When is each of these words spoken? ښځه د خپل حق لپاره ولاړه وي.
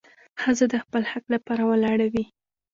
ښځه 0.41 0.65
د 0.71 0.75
خپل 0.83 1.01
حق 1.11 1.25
لپاره 1.33 1.63
ولاړه 1.65 2.07
وي. 2.13 2.25